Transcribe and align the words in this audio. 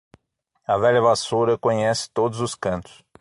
A 0.65 0.79
velha 0.79 0.99
vassoura 0.99 1.59
conhece 1.59 2.09
todos 2.11 2.39
os 2.41 2.55
cantos. 2.55 3.05